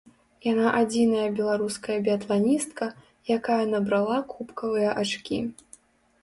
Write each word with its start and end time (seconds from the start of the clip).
Яна 0.51 0.69
адзіная 0.77 1.27
беларуская 1.39 1.97
біятланістка, 2.07 2.85
якая 3.37 3.59
набрала 3.75 4.17
кубкавыя 4.33 4.89
ачкі. 5.05 5.39